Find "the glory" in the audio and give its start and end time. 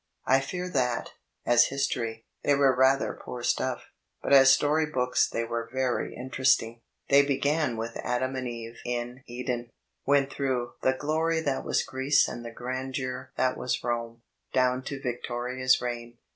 10.81-11.39